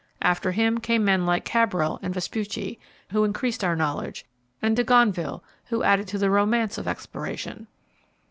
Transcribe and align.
After 0.23 0.51
him 0.51 0.79
came 0.79 1.05
men 1.05 1.27
like 1.27 1.45
Cabral 1.45 1.99
and 2.01 2.11
Vespucci, 2.11 2.79
who 3.11 3.23
increased 3.23 3.63
our 3.63 3.75
knowledge, 3.75 4.25
and 4.59 4.75
de 4.75 4.83
Gonneville, 4.83 5.43
who 5.65 5.83
added 5.83 6.07
to 6.07 6.17
the 6.17 6.31
romance 6.31 6.79
of 6.79 6.87
exploration. 6.87 7.67